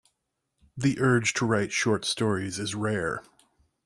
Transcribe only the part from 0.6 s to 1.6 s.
The urge to